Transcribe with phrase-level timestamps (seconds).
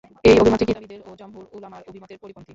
[0.23, 2.49] এই অভিমতটি কিতাবীদের ও জমহুর উলামার অভিমতের পরিপন্থী।